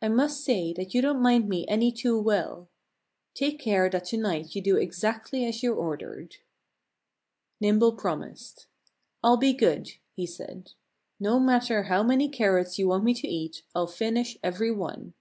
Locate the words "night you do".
4.16-4.78